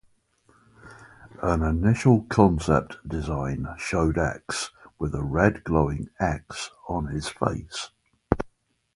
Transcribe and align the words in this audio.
An 1.43 1.61
initial 1.61 2.23
concept 2.23 3.07
design 3.07 3.67
showed 3.77 4.17
X 4.17 4.71
with 4.97 5.13
a 5.13 5.21
red 5.21 5.63
glowing 5.63 6.09
'X' 6.19 6.71
on 6.87 7.05
his 7.09 7.29
face. 7.29 7.91